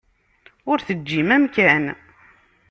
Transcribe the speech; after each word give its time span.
Ur 0.71 0.79
teǧǧim 0.87 1.29
amkan. 1.35 1.83